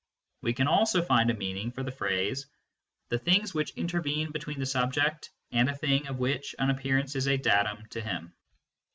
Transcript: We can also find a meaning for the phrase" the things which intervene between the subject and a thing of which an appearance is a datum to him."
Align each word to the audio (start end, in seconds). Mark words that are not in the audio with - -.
We 0.41 0.53
can 0.53 0.67
also 0.67 1.03
find 1.03 1.29
a 1.29 1.35
meaning 1.35 1.71
for 1.71 1.83
the 1.83 1.91
phrase" 1.91 2.47
the 3.09 3.19
things 3.19 3.53
which 3.53 3.69
intervene 3.77 4.31
between 4.31 4.57
the 4.59 4.65
subject 4.65 5.29
and 5.51 5.69
a 5.69 5.77
thing 5.77 6.07
of 6.07 6.17
which 6.17 6.55
an 6.57 6.71
appearance 6.71 7.15
is 7.15 7.27
a 7.27 7.37
datum 7.37 7.85
to 7.91 8.01
him." 8.01 8.33